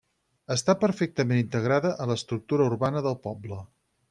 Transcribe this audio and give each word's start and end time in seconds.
Està 0.53 0.73
perfectament 0.83 1.41
integrada 1.41 1.93
a 2.05 2.09
l'estructura 2.13 2.67
urbana 2.71 3.05
del 3.11 3.21
poble. 3.29 3.63